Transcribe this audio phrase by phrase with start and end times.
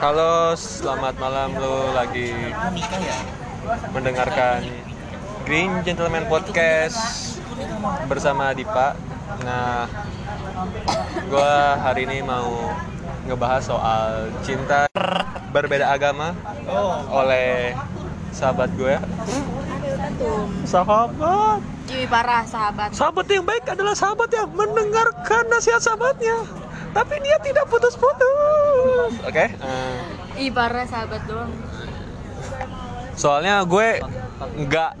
[0.00, 2.32] Halo, selamat malam lu lagi
[3.92, 4.64] mendengarkan
[5.44, 6.96] Green Gentleman Podcast
[8.08, 8.96] bersama Dipa.
[9.44, 9.84] Nah,
[11.28, 12.72] gua hari ini mau
[13.28, 14.88] ngebahas soal cinta
[15.52, 16.32] berbeda agama
[17.12, 17.76] oleh
[18.32, 18.96] sahabat gue.
[20.64, 21.60] Sahabat,
[21.92, 22.96] Ih, parah sahabat.
[22.96, 26.40] sahabat yang baik adalah sahabat yang mendengarkan nasihat sahabatnya,
[26.90, 29.12] tapi dia tidak putus-putus.
[29.22, 29.44] Oke.
[29.54, 31.50] eh, Ih, parah sahabat doang.
[33.14, 34.00] soalnya gue
[34.64, 34.92] nggak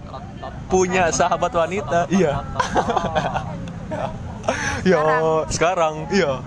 [0.68, 2.04] punya sahabat wanita.
[2.12, 2.44] Iya.
[4.84, 5.00] ya
[5.52, 6.40] sekarang iya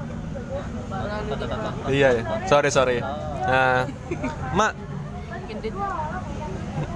[1.90, 2.24] iya ya.
[2.50, 2.98] sorry sorry
[3.46, 3.86] nah
[4.58, 4.74] mak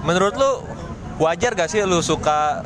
[0.02, 0.50] menurut lu
[1.18, 2.64] wajar gak sih lu suka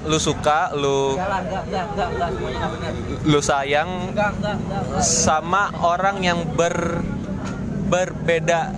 [0.00, 2.92] lu suka lu jalan enggak enggak enggak enggak semuanya nggak benar
[3.28, 5.02] lu sayang enggak enggak enggak enggak.
[5.04, 7.04] sama orang yang ber
[7.90, 8.72] berbeda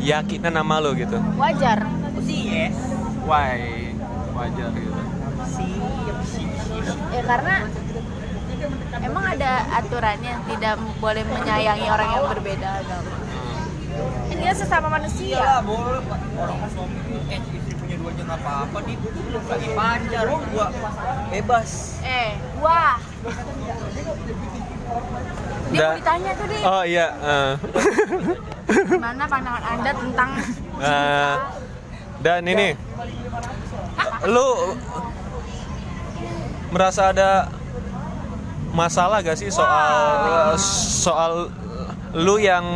[0.00, 1.84] yakinan sama lu gitu Wajar.
[2.24, 2.76] yes
[3.24, 3.92] why
[4.32, 4.92] wajar gitu
[7.14, 7.54] Ya karena
[9.00, 13.12] emang ada aturannya tidak boleh menyayangi orang yang berbeda agama.
[14.26, 15.38] Kan Dia sesama iyalah manusia.
[15.62, 16.18] boleh Pak.
[16.34, 16.98] orang suami
[17.30, 17.74] eh istri
[18.04, 18.96] dua aja nggak apa-apa nih.
[19.48, 20.66] Lagi pacar gua
[21.32, 21.70] bebas.
[22.04, 22.30] Eh,
[22.60, 22.96] wah.
[25.72, 27.52] Dia Da- mau ditanya tuh deh, oh iya eh.
[28.84, 30.30] gimana pandangan anda tentang
[30.74, 31.34] Eh,
[32.20, 32.68] dan ini
[34.28, 34.48] lu
[36.68, 37.48] merasa ada
[38.70, 40.54] masalah gak sih soal
[41.00, 41.32] soal
[42.12, 42.66] lu yang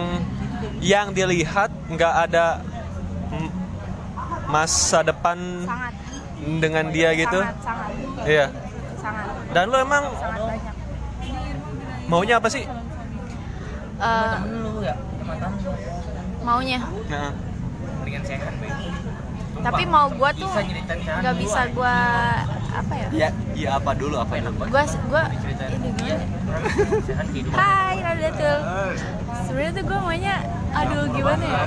[0.81, 2.65] yang dilihat nggak ada
[4.49, 5.93] masa depan sangat.
[6.61, 7.41] dengan dia gitu?
[7.41, 7.89] sangat sangat.
[8.25, 8.47] Iya.
[8.99, 9.27] Sangat.
[9.53, 10.75] Dan lu emang sangat banyak.
[12.09, 12.65] maunya apa sih?
[13.99, 14.81] Eh, ya lu
[16.41, 16.81] maunya.
[17.13, 17.31] Nah,
[19.59, 21.95] tapi mau gua tuh nggak bisa gua
[22.73, 23.09] apa ya?
[23.13, 24.17] Iya iya apa dulu?
[24.17, 25.25] Apa enak banget gua gua
[25.69, 26.19] ini iya.
[27.05, 27.59] Sehat kehidupan.
[27.59, 28.59] Hai Radatul
[29.45, 30.37] sebenarnya tuh gua maunya
[30.71, 31.63] aduh gimana ya?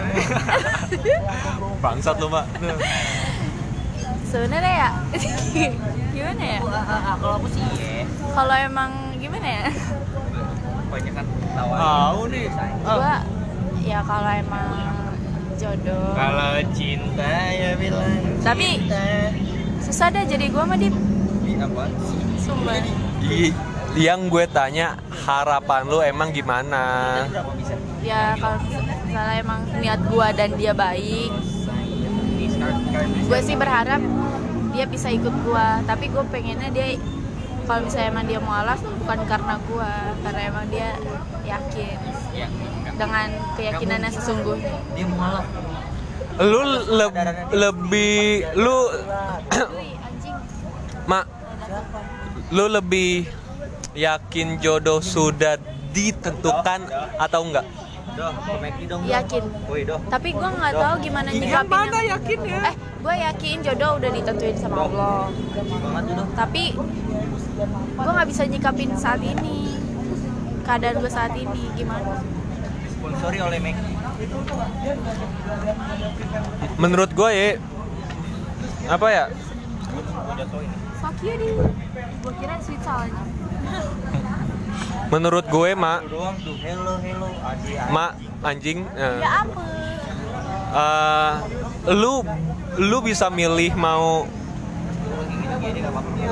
[1.84, 2.46] Bangsat lu mak
[4.24, 4.90] sebenarnya ya
[6.16, 6.60] gimana ya?
[6.64, 9.64] Ah, ah, ah, kalau aku sih yes kalau emang gimana ya?
[10.88, 12.48] Banyak kan tahu nih.
[12.84, 13.16] Gua
[13.82, 14.70] ya kalau emang
[15.56, 16.12] jodoh.
[16.14, 18.88] Kalau cinta ya bilang Tapi-
[19.82, 20.88] susah dah jadi gua mah di
[22.40, 22.80] sumpah.
[23.22, 23.56] I-
[23.92, 24.96] yang gue tanya
[25.28, 26.84] harapan lu emang gimana?
[27.28, 28.58] Berapa bisa ya kalau
[29.06, 31.32] misalnya emang niat gua dan dia baik
[33.02, 34.02] gue sih berharap
[34.72, 35.84] dia bisa ikut gua.
[35.84, 36.96] Tapi gue pengennya dia
[37.66, 39.92] kalau misalnya emang dia mualaf bukan karena gua
[40.22, 40.90] karena emang dia
[41.46, 41.98] yakin
[42.36, 42.48] ya
[42.96, 44.76] dengan keyakinannya sesungguhnya.
[44.94, 45.46] Dia mualaf
[46.42, 46.62] lu
[46.96, 48.78] leb- lebih lu
[51.06, 51.26] mak
[52.56, 53.28] lu lebih
[53.98, 55.60] yakin jodoh sudah
[55.92, 56.88] ditentukan
[57.20, 57.68] atau enggak
[58.12, 59.02] Doh, komedi dong.
[59.08, 59.44] Yakin.
[59.72, 60.00] Woi, doh.
[60.12, 62.60] tapi gue nggak tahu gimana nyikapinnya yakinnya?
[62.68, 65.32] Eh gue yakin jodoh udah ditentuin sama Allah.
[65.32, 66.28] Banget tuh, doh.
[66.36, 66.64] tapi
[67.96, 69.74] gue nggak bisa nyikapin saat ini.
[70.62, 72.22] Keadaan gue saat ini gimana?
[72.86, 73.94] Disponsori oleh Meki.
[76.78, 77.58] menurut gue ya
[78.86, 79.26] apa ya?
[81.02, 81.50] Fuck you di
[82.22, 83.24] gue kira sweet salanya
[85.12, 86.08] menurut gue mak
[87.92, 88.12] mak
[88.42, 89.64] anjing eh, ya apa
[90.72, 91.34] eh,
[91.92, 92.24] lu
[92.80, 94.24] lu bisa milih mau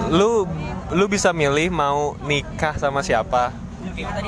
[0.09, 0.47] lu
[0.90, 3.53] lu bisa milih mau nikah sama siapa?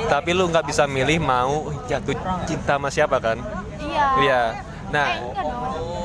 [0.06, 2.14] Tapi lu nggak bisa milih mau jatuh
[2.46, 3.38] cinta sama siapa kan?
[3.80, 4.06] Iya.
[4.22, 4.42] Iya.
[4.52, 6.01] Eh nah enggak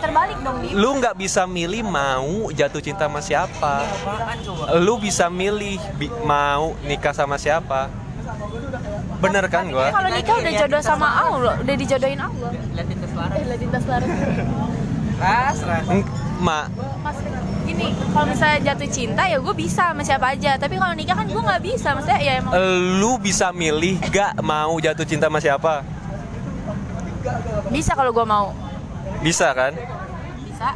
[0.00, 3.74] terbalik dong di lu nggak bisa milih mau jatuh cinta sama siapa.
[3.86, 4.64] Apaan coba?
[4.82, 7.86] lu bisa milih bi- mau nikah sama siapa.
[9.16, 9.94] Bener kan gua?
[9.94, 12.50] kalau nikah udah jodoh sama Allah udah dijodohin Allah.
[12.52, 13.44] Eh
[13.86, 14.10] laras.
[15.16, 15.86] Ras, ras.
[16.36, 16.66] Mak
[17.66, 20.54] gini kalau misalnya jatuh cinta ya gue bisa sama siapa aja.
[20.54, 22.52] Tapi kalau nikah kan gue nggak bisa maksudnya ya emang
[23.02, 25.82] lu bisa milih gak mau jatuh cinta sama siapa?
[27.74, 28.54] Bisa kalau gue mau
[29.20, 29.72] bisa kan?
[30.42, 30.68] Bisa.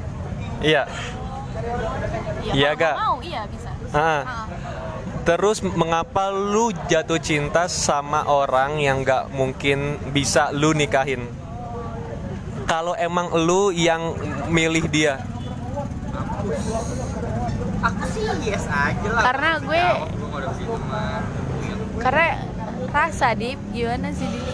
[0.60, 0.82] Iya.
[2.40, 3.70] Iya, Iya, gua mau iya bisa.
[3.90, 4.22] Ah.
[4.22, 4.46] Ah.
[5.20, 11.28] Terus mengapa lu jatuh cinta sama orang yang gak mungkin bisa lu nikahin?
[12.64, 14.14] Kalau emang lu yang
[14.48, 15.20] milih dia,
[17.80, 19.22] Aku sih yes aja lah.
[19.24, 20.00] Karena gue-
[21.96, 22.28] karena
[22.92, 23.56] rasa dip.
[23.72, 24.44] Gimana sih dip?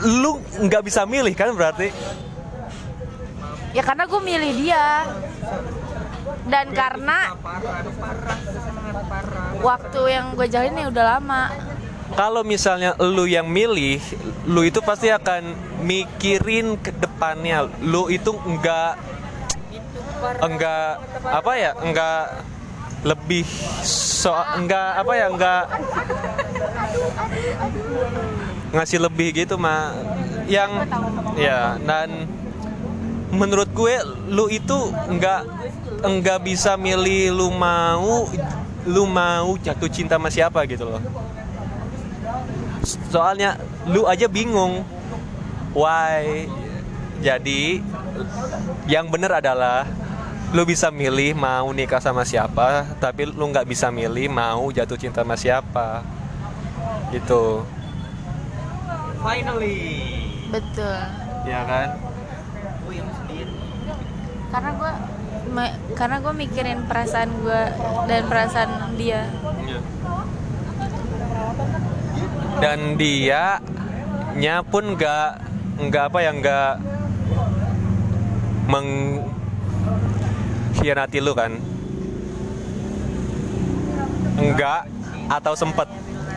[0.00, 1.92] Lu nggak bisa milih kan berarti
[3.72, 4.86] ya karena gue milih dia.
[6.42, 7.34] Dan karena
[9.62, 11.42] waktu yang gue jalin ya udah lama.
[12.12, 14.02] Kalau misalnya lu yang milih
[14.44, 17.66] lu itu pasti akan mikirin ke depannya.
[17.80, 19.00] Lu itu enggak
[20.38, 22.22] enggak apa ya enggak
[23.02, 23.46] lebih
[23.82, 25.64] so enggak apa ya enggak
[28.72, 29.90] ngasih lebih gitu mah
[30.46, 30.86] yang
[31.34, 32.30] ya dan
[33.32, 33.94] menurut gue
[34.28, 34.76] lu itu
[35.08, 35.48] enggak
[36.04, 38.28] enggak bisa milih lu mau
[38.84, 41.02] lu mau jatuh cinta sama siapa gitu loh.
[43.08, 43.56] Soalnya
[43.88, 44.84] lu aja bingung.
[45.72, 46.44] Why?
[47.24, 47.80] Jadi
[48.84, 49.88] yang bener adalah
[50.52, 55.24] lu bisa milih mau nikah sama siapa tapi lu nggak bisa milih mau jatuh cinta
[55.24, 56.04] sama siapa.
[57.08, 57.64] Gitu.
[59.24, 59.80] Finally.
[60.52, 61.00] Betul.
[61.48, 62.11] Ya kan
[64.52, 64.92] karena gue
[65.96, 67.62] karena gue mikirin perasaan gue
[68.08, 69.24] dan perasaan dia.
[72.60, 73.56] Dan dia
[74.36, 75.40] nya pun nggak
[75.88, 76.76] nggak apa ya nggak
[78.68, 81.56] mengkhianati lu kan?
[84.36, 84.84] Enggak
[85.32, 85.88] atau sempet?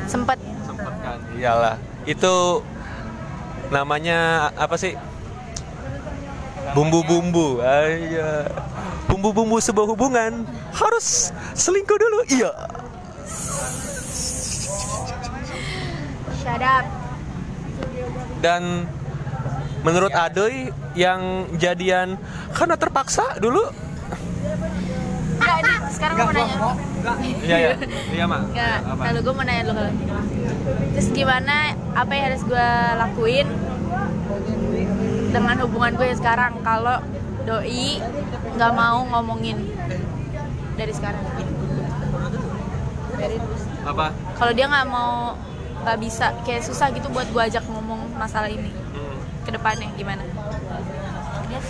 [0.08, 0.40] Sempet.
[0.64, 1.20] Sempet kan?
[1.36, 1.76] Iyalah.
[2.08, 2.64] Itu
[3.70, 4.94] namanya apa sih
[6.74, 8.50] bumbu-bumbu aja
[9.06, 12.52] bumbu-bumbu sebuah hubungan harus selingkuh dulu iya.
[16.46, 16.86] Shut up.
[18.42, 18.86] Dan
[19.82, 22.22] menurut Adoy yang jadian
[22.54, 23.66] karena terpaksa dulu.
[25.36, 26.58] Enggak, ini sekarang gue mau nanya.
[27.42, 27.70] Iya ya
[28.14, 28.42] iya mak.
[28.54, 29.94] Enggak, kalau gue mau nanya dulu kalau
[30.96, 31.56] Terus gimana,
[31.98, 33.48] apa yang harus gue lakuin
[35.36, 37.04] Dengan hubungan gue yang sekarang Kalau
[37.44, 38.00] doi
[38.56, 39.60] nggak mau ngomongin
[40.80, 41.20] Dari sekarang
[43.20, 43.38] Dari
[43.86, 45.36] apa Kalau dia nggak mau
[45.86, 49.20] nggak bisa kayak susah gitu buat gue ajak ngomong masalah ini Hmm.
[49.46, 50.24] ke depannya gimana?
[51.46, 51.68] Yes.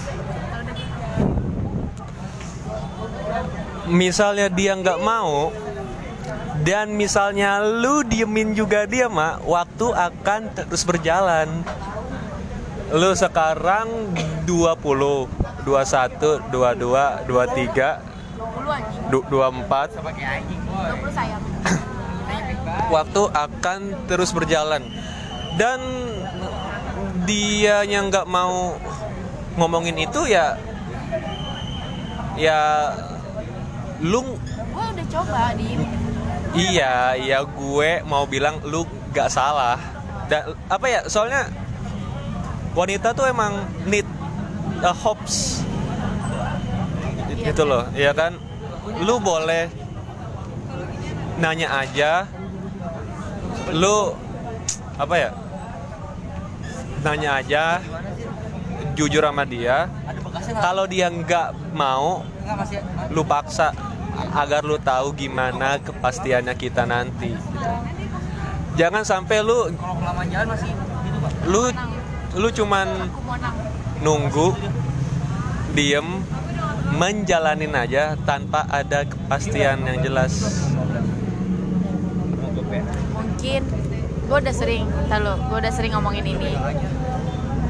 [3.92, 5.52] Misalnya dia nggak mau
[6.64, 11.52] dan misalnya lu diemin juga dia mak waktu akan terus berjalan
[12.96, 14.16] lu sekarang
[14.48, 15.28] 20
[15.68, 20.96] 21 22 23 20 anjing, du- 24 pakai anjing boy?
[21.04, 21.44] 20 sayang
[22.90, 24.84] waktu akan terus berjalan.
[25.56, 25.80] Dan
[27.24, 28.76] dia yang nggak mau
[29.56, 30.60] ngomongin itu ya
[32.36, 32.92] ya
[34.04, 34.36] lu
[34.76, 35.80] Gue udah coba di
[36.56, 39.76] Iya, iya gue mau bilang lu gak salah.
[40.32, 41.04] Dan apa ya?
[41.04, 41.52] Soalnya
[42.75, 44.06] wanita tuh emang need
[44.83, 45.63] a hopes.
[47.31, 48.36] Iya, Itu loh, ya kan?
[49.01, 49.72] Lu boleh
[51.39, 52.27] nanya aja.
[53.72, 54.13] Lu
[55.00, 55.31] apa ya?
[57.01, 57.80] Nanya aja,
[58.94, 59.88] jujur sama dia.
[60.60, 62.22] Kalau dia nggak mau,
[62.54, 62.80] masih
[63.10, 63.74] lu paksa
[64.36, 67.72] agar lu tahu gimana kepastiannya kita nanti gitu.
[68.80, 71.63] jangan sampai lu kalau kelamaan jalan masih gitu pak lu
[72.36, 73.08] lu cuman
[74.04, 74.51] nunggu
[75.72, 76.04] diem
[76.96, 80.63] menjalanin aja tanpa ada kepastian yang jelas.
[83.15, 83.62] Mungkin
[84.25, 84.84] gue udah sering
[85.24, 86.51] lo gue udah sering ngomongin ini.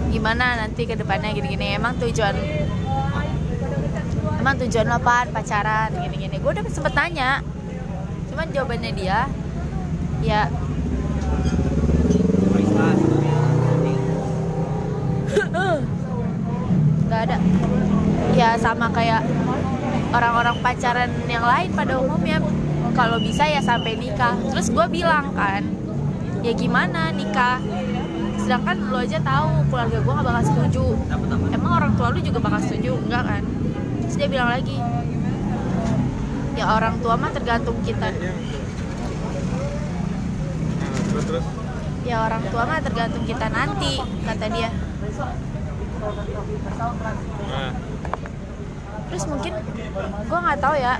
[0.10, 2.34] Gimana nanti ke depannya gini-gini emang tujuan
[4.42, 5.30] emang tujuan lo apaan?
[5.30, 6.42] Pacaran gini-gini.
[6.42, 7.46] Gue udah sempet nanya
[8.34, 9.30] cuman jawabannya dia
[10.26, 10.50] ya
[17.06, 17.38] nggak ada
[18.56, 19.20] ya sama kayak
[20.16, 22.40] orang-orang pacaran yang lain pada umumnya.
[22.96, 24.40] Kalau bisa ya sampai nikah.
[24.48, 25.68] Terus gue bilang kan
[26.40, 27.60] ya gimana nikah?
[28.40, 30.86] Sedangkan lo aja tahu keluarga gue gak bakal setuju.
[31.52, 32.96] Emang orang tua lu juga bakal setuju?
[32.96, 33.44] Enggak kan?
[34.08, 34.80] Terus dia bilang lagi
[36.56, 38.08] ya orang tua mah tergantung kita.
[42.08, 44.72] Ya orang tua mah tergantung kita nanti kata dia
[49.16, 49.56] terus mungkin
[50.28, 51.00] gue nggak tahu ya.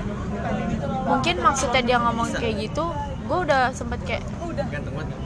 [1.04, 2.84] Mungkin maksudnya dia ngomong kayak gitu
[3.28, 4.24] gue udah sempet kayak
[4.72, 5.20] ganteng banget.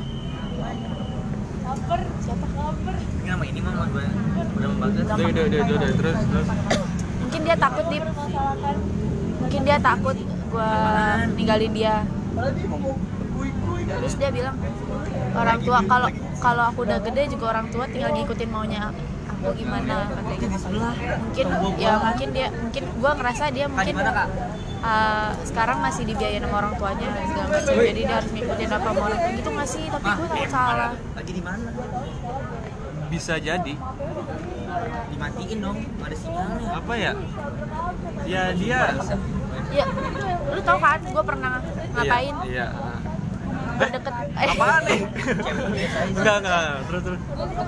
[2.26, 4.02] Siapa ini nama ini mah gue
[4.58, 6.48] udah membangga udah udah udah udah terus terus.
[7.22, 8.04] Mungkin dia takut dip
[9.38, 10.16] mungkin dia takut
[10.50, 10.72] gue
[11.38, 12.02] ninggalin dia.
[14.02, 14.58] Terus dia bilang
[15.38, 16.10] orang tua kalau
[16.42, 18.90] kalau aku udah gede juga orang tua tinggal ngikutin maunya
[19.40, 19.94] aku gimana?
[20.12, 20.68] Katanya gitu.
[21.32, 21.46] Mungkin
[21.80, 23.94] ya mungkin dia mungkin gua ngerasa dia Kak, mungkin
[24.84, 27.74] uh, sekarang masih dibiayain sama orang tuanya segala macam.
[27.80, 29.84] Jadi dia harus ngikutin apa mau orang gitu nggak sih?
[29.88, 30.92] Tapi Ah, gue takut salah.
[31.16, 31.68] Lagi di mana?
[33.10, 33.74] bisa jadi.
[35.10, 36.68] Dimatiin dong, ada sinyalnya.
[36.78, 37.12] apa ya?
[38.22, 38.80] Ya dia
[39.70, 39.86] ya
[40.50, 41.62] lu tau kan gue pernah
[41.94, 42.34] ngapain?
[42.42, 42.66] iya, iya.
[43.88, 45.00] Deket apaan nih?
[46.12, 47.20] Enggak enggak terus terus.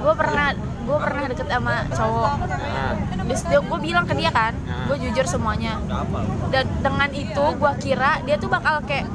[0.03, 2.33] Gue pernah gue pernah deket sama cowok.
[2.43, 2.93] Nah,
[3.23, 4.87] Terus dia gue bilang ke dia kan Nah.
[4.91, 5.79] gue jujur semuanya.
[5.89, 6.21] Apa?
[6.53, 9.09] dan dengan itu gue kira dia tuh bakal kayak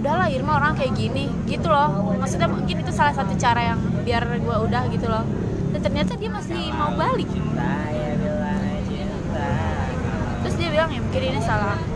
[0.00, 1.30] udahlah Irma orang kayak gini.
[1.46, 2.16] Gitu loh.
[2.18, 5.24] Maksudnya mungkin itu salah satu cara yang biar gue udah gitu loh.
[5.70, 7.28] Dan ternyata dia masih mau balik.
[7.30, 7.72] Cinta.
[10.44, 11.93] terus dia bilang ya mungkin ini salah aku."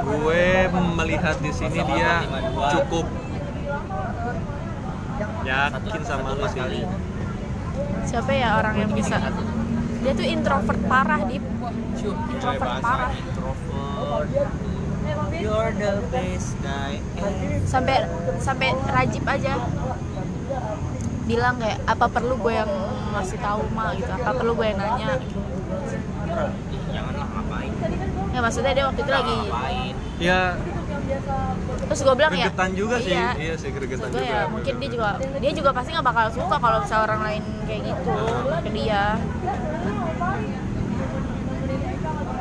[0.00, 0.46] Gue
[0.96, 2.24] melihat di sini dia
[2.78, 3.06] cukup
[5.44, 6.84] yakin sama lu sih
[8.10, 9.16] siapa ya orang yang bisa?
[10.00, 11.44] Dia tuh introvert parah dip.
[12.34, 13.12] Introvert parah.
[15.40, 17.00] You're the best guy
[17.64, 18.04] sampai
[18.42, 19.56] sampai rajib aja
[21.24, 22.68] bilang kayak apa perlu gue yang
[23.16, 23.94] ngasih tahu ma?
[23.96, 24.10] Gitu.
[24.10, 25.16] Apa perlu gue yang nanya?
[25.16, 25.40] Gitu.
[26.90, 27.72] Janganlah ngapain.
[28.30, 29.89] ya maksudnya dia waktu itu lagi Ngapain?
[30.20, 30.40] Ya.
[31.90, 33.10] Terus gue bilang ya gregetan juga sih.
[33.10, 35.08] iya, iya sih gregetan gue juga ya mungkin dia juga
[35.42, 38.14] dia juga pasti nggak bakal suka kalau misalnya orang lain kayak gitu
[38.62, 39.04] ke dia.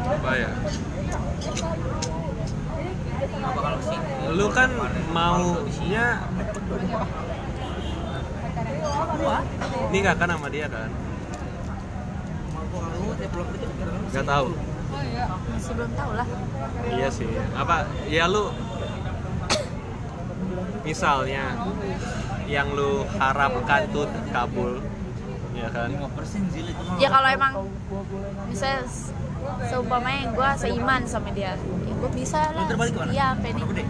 [0.09, 0.51] Apa ya?
[3.39, 3.99] Apa kalau sih?
[4.29, 4.69] lu kan
[5.09, 6.21] maunya
[9.89, 11.08] nikah kan sama dia kan
[14.09, 14.47] nggak tahu.
[15.49, 16.27] Masih belum tahu lah.
[16.89, 17.29] Iya sih.
[17.53, 17.75] Apa
[18.07, 18.49] ya lu
[20.81, 21.43] misalnya
[22.49, 24.81] yang lu harapkan tuh kabul
[25.53, 25.91] ya kan?
[25.91, 26.97] 5% zil itu mah.
[26.97, 27.53] ya kalau emang
[28.47, 29.11] misalnya se-
[29.69, 32.63] seumpamanya gue seiman sama dia ya gue bisa lah.
[32.63, 33.11] Lu terbalik ke mana?
[33.11, 33.87] setia sampai Apa nih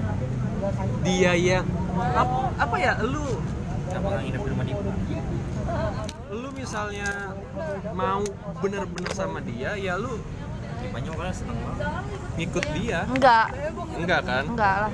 [1.05, 3.39] dia yang apa, apa ya lu
[3.89, 4.55] Kenapa nggak nginep di
[6.59, 7.31] misalnya
[7.95, 8.19] mau
[8.59, 10.19] bener-bener sama dia ya lu
[10.79, 11.59] Gimana malah seneng
[12.39, 13.03] ngikut dia.
[13.11, 13.51] Enggak.
[13.99, 14.43] Enggak kan?
[14.47, 14.91] Enggak lah.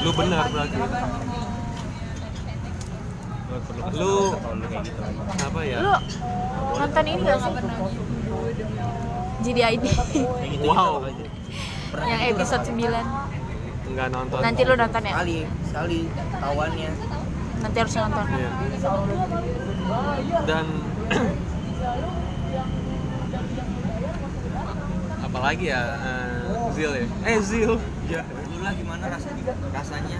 [0.00, 0.76] Lu benar berarti.
[3.92, 5.02] lu Kalau gitu.
[5.36, 5.78] apa ya?
[5.84, 5.94] Lu
[6.80, 7.52] nonton ini gak sih?
[9.40, 11.04] Jadi ID Kayak gitu Wow.
[12.00, 13.02] yang episode Rafa?
[13.28, 13.40] 9
[13.90, 14.38] nggak nonton.
[14.38, 15.12] Nanti lu nonton ya?
[15.18, 16.00] Sekali, sekali
[16.38, 16.90] tawannya.
[17.60, 18.50] Nanti harus nonton Iya.
[20.42, 20.64] dan
[25.22, 27.06] apalagi ya eh, Zil ya?
[27.24, 27.72] Eh Zil.
[28.06, 29.52] Ya Lu lah gimana rasanya?
[29.70, 30.18] Rasanya?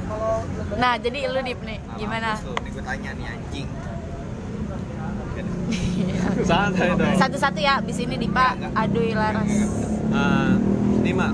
[0.76, 2.28] nah jadi lu dip nih gimana?
[2.32, 3.68] Mampus lu, Nih gue tanya nih anjing.
[6.46, 7.14] santai dong.
[7.16, 9.50] Satu-satu ya abis ini Dipa aduh Laras
[10.10, 10.52] Eh,
[10.98, 11.32] ini mak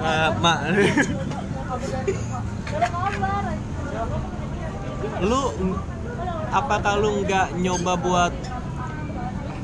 [0.00, 0.58] Eh, mak
[5.20, 5.42] lu
[6.50, 8.32] apakah lu nggak nyoba buat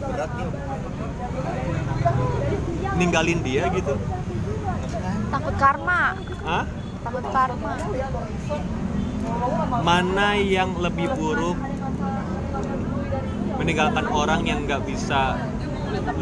[0.07, 0.49] Berat nih.
[2.97, 3.95] ninggalin dia gitu
[5.29, 6.03] takut karma
[6.47, 6.65] Hah?
[7.05, 7.73] takut karma
[9.83, 11.59] mana yang lebih buruk
[13.59, 15.37] meninggalkan orang yang nggak bisa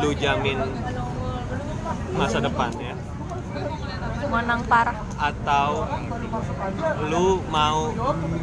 [0.01, 0.59] lu jamin
[2.15, 2.95] masa depan ya
[4.35, 4.99] menang parah.
[5.15, 5.87] Atau
[7.07, 7.95] lu mau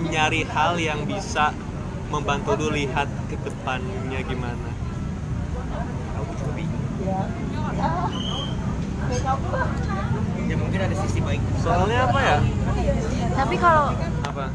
[0.08, 1.52] nyari hal yang bisa
[2.08, 4.72] membantu lu lihat ke depannya gimana?
[6.20, 6.84] Aku juga bingung.
[10.48, 11.42] Ya mungkin ada sisi baik.
[11.60, 12.38] soalnya apa ya?
[13.36, 13.96] Tapi kalau
[14.28, 14.46] apa?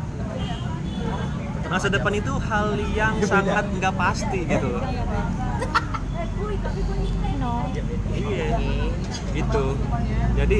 [1.66, 4.86] Masa depan itu hal yang sangat nggak pasti gitu loh
[7.46, 7.54] no
[8.10, 8.46] iya.
[9.36, 9.64] Itu
[10.34, 10.58] jadi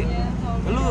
[0.71, 0.87] lu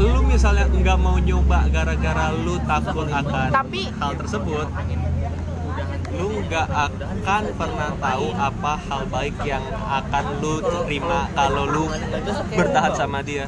[0.00, 4.66] lu misalnya nggak mau nyoba gara-gara lu takut akan Tapi- hal tersebut
[6.10, 11.84] lu nggak akan pernah tahu apa hal baik yang akan lu terima kalau lu
[12.50, 13.46] bertahan sama dia.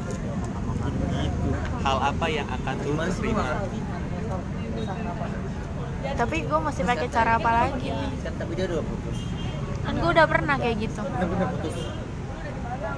[1.83, 3.67] Hal apa yang akan lu terima.
[6.13, 7.91] Tapi gue masih pakai cara apa lagi?
[8.23, 9.32] Kan tapi dia udah putus.
[9.83, 11.01] Kan gue udah pernah kayak gitu.
[11.03, 11.75] Bener-bener putus.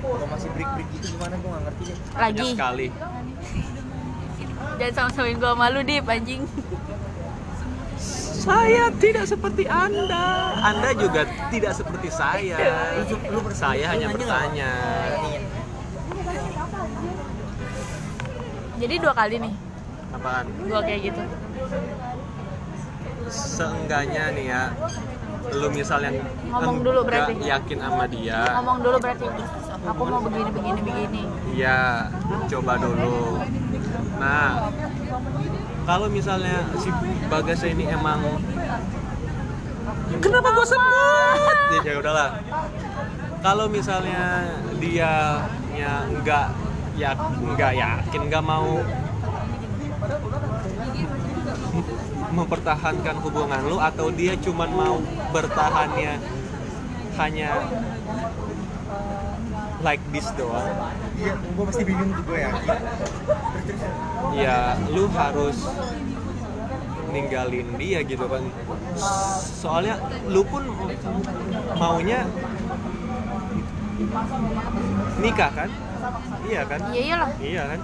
[0.05, 1.35] Kalau masih break-break gitu gimana?
[1.41, 1.97] Gue gak ngerti deh.
[1.97, 2.87] banyak lagi sekali.
[4.79, 6.43] Jangan sama-samain gue malu dip anjing.
[8.45, 10.53] Saya tidak seperti anda.
[10.61, 12.57] Anda juga tidak seperti saya.
[13.09, 14.71] Lu, lu, saya hanya bertanya.
[18.75, 19.53] Jadi dua kali nih.
[20.13, 20.45] Apaan?
[20.67, 21.23] Gue kayak gitu.
[23.25, 24.63] seenggaknya nih ya
[25.53, 26.09] lu misalnya
[26.45, 27.33] Ngomong dulu enggak berarti.
[27.45, 29.25] yakin sama dia Ngomong dulu berarti.
[29.85, 31.21] Aku mau begini begini begini.
[31.53, 32.09] ya
[32.49, 33.37] coba dulu
[34.17, 34.71] nah
[35.85, 36.89] kalau misalnya si
[37.29, 38.41] Bagas ini emang
[40.17, 42.29] kenapa gue sebut ya udahlah
[43.39, 44.49] kalau misalnya
[44.81, 46.47] dia nya nggak
[46.95, 47.11] ya
[47.53, 48.81] nggak yakin nggak mau
[52.35, 54.97] mempertahankan hubungan lu atau dia cuman mau
[55.31, 56.19] bertahannya
[57.15, 57.51] hanya
[59.83, 60.67] like this doang?
[61.15, 63.81] Iya gue pasti bingung terus terus
[64.35, 65.57] ya lu harus
[67.11, 68.43] ninggalin dia gitu kan.
[69.61, 69.95] Soalnya
[70.27, 70.63] lu pun
[71.79, 72.27] maunya
[75.23, 75.69] nikah kan?
[76.45, 76.79] Iya kan?
[76.91, 77.29] Iya iyalah.
[77.41, 77.79] iya kan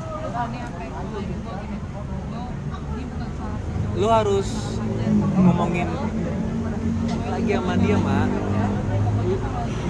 [4.01, 4.81] lu harus
[5.37, 5.85] ngomongin
[7.29, 8.33] lagi sama dia mak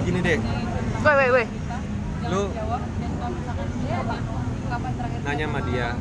[0.04, 0.38] gini deh.
[1.00, 1.46] Woi woi woi.
[2.28, 2.42] lu
[5.24, 5.96] nanya sama dia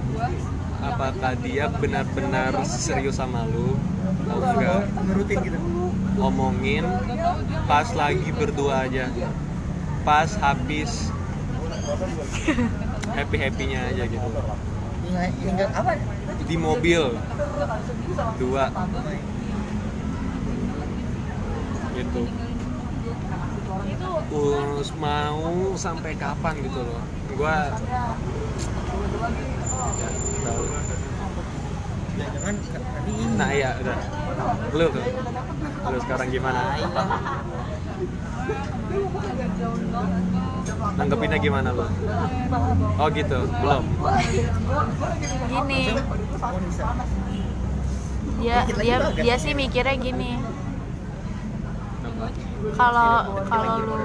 [0.83, 3.79] apakah dia benar-benar serius sama lu?
[4.27, 5.59] Atau enggak nurutin gitu.
[6.19, 6.83] Ngomongin
[7.63, 9.07] pas lagi berdua aja.
[10.03, 11.07] Pas habis.
[13.15, 14.27] Happy happynya aja gitu
[15.11, 15.91] Apa?
[16.47, 17.03] Di mobil.
[18.39, 18.65] Dua.
[21.91, 22.23] Gitu.
[24.31, 27.01] Terus mau sampai kapan gitu loh?
[27.35, 28.03] Gua ya,
[30.43, 30.63] tahu.
[32.15, 33.35] jangan tadi ini.
[33.35, 33.97] Nah iya udah.
[34.71, 35.03] Lu tuh.
[35.91, 36.79] Lu sekarang gimana
[40.97, 41.85] nanggepinnya gimana lu
[42.99, 43.83] oh gitu belum
[45.51, 45.81] Gini.
[48.41, 50.39] Dia dia dia sih mikirnya gini.
[52.73, 53.95] Kalau kalau lu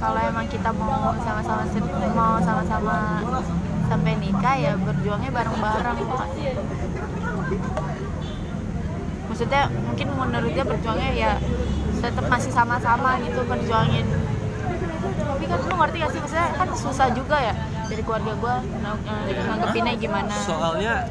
[0.00, 1.62] kalau emang kita mau sama-sama
[2.16, 2.96] mau sama-sama
[3.86, 5.98] sampai nikah ya berjuangnya bareng-bareng
[9.40, 11.32] maksudnya mungkin menurut dia berjuangnya ya
[12.04, 14.04] tetap masih sama-sama gitu perjuangin.
[15.16, 16.20] Tapi kan lu ngerti gak sih?
[16.20, 17.56] Maksudnya kan susah juga ya
[17.88, 18.54] dari keluarga gue
[19.24, 20.36] nanggepinnya gimana.
[20.44, 21.08] Soalnya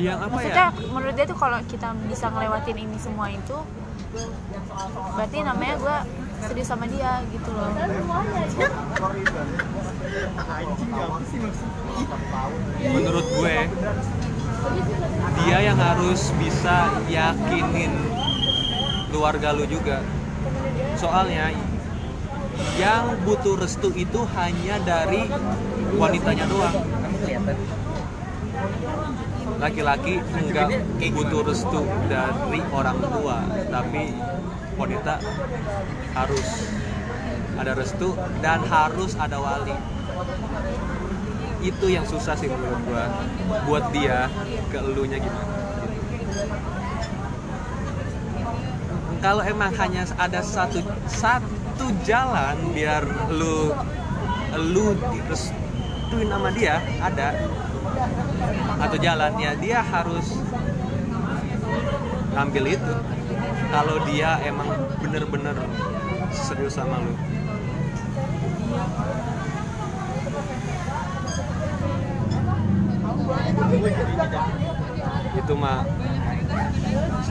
[0.00, 3.56] yang apa maksudnya ya menurut dia tuh kalau kita bisa ngelewatin ini semua itu
[5.12, 5.96] berarti namanya gue
[6.48, 7.68] serius sama dia gitu loh.
[12.80, 13.54] Menurut gue
[15.44, 17.92] dia yang harus bisa yakinin
[19.10, 20.04] keluarga lu juga.
[20.94, 21.52] Soalnya
[22.76, 25.28] yang butuh restu itu hanya dari
[25.96, 26.76] wanitanya doang.
[29.60, 30.68] Laki-laki enggak
[31.12, 34.16] butuh restu dari orang tua tapi
[34.80, 35.20] wanita
[36.16, 36.48] harus
[37.60, 39.76] ada restu dan harus ada wali
[41.60, 43.04] itu yang susah sih menurut gua.
[43.68, 44.28] Buat dia
[44.72, 45.60] ke elunya gimana
[49.20, 53.68] kalau emang hanya ada satu satu jalan biar lu
[54.72, 57.36] lu direstuin sama dia ada.
[58.80, 60.40] Atau jalannya dia harus
[62.32, 62.94] ngambil itu.
[63.70, 64.66] Kalau dia emang
[64.98, 65.54] bener-bener
[66.32, 67.14] serius sama lu
[75.36, 75.86] itu mah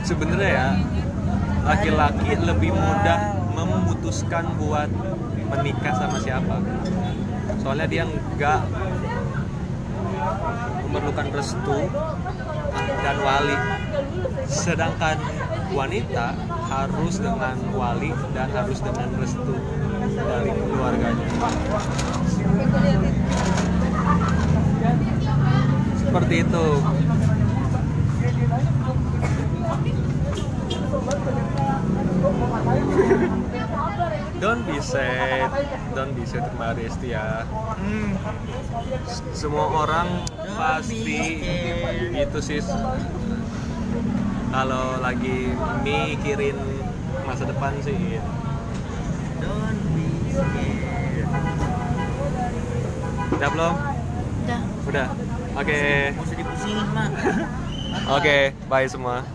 [0.04, 0.68] sebenarnya ya
[1.64, 3.20] laki-laki lebih mudah
[3.52, 4.88] memutuskan buat
[5.50, 6.56] menikah sama siapa.
[7.60, 8.60] Soalnya dia nggak
[10.88, 11.78] memerlukan restu
[13.04, 13.56] dan wali.
[14.50, 15.18] Sedangkan
[15.70, 16.34] wanita
[16.70, 19.54] harus dengan wali dan harus dengan restu
[20.16, 21.28] dari keluarganya
[26.30, 26.66] seperti itu
[34.40, 35.52] Don't be sad,
[35.92, 37.44] don't be sad Mbak Resti ya.
[37.76, 38.16] hmm.
[39.36, 40.24] Semua orang
[40.56, 41.44] pasti
[42.14, 42.62] itu sih
[44.50, 45.52] kalau lagi
[45.84, 46.56] mikirin
[47.28, 48.22] masa depan sih.
[49.42, 51.28] don't be scared
[53.34, 53.74] Udah belum?
[54.40, 55.29] udah Udah.
[55.60, 56.16] Oke.
[56.16, 56.28] Mak
[58.16, 59.28] Oke, bye semua.